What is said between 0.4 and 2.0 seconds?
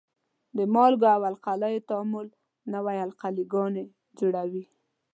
د مالګو او القلیو